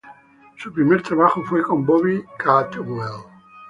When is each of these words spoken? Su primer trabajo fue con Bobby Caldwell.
Su 0.57 0.73
primer 0.73 1.03
trabajo 1.03 1.43
fue 1.43 1.61
con 1.61 1.85
Bobby 1.85 2.23
Caldwell. 2.39 3.23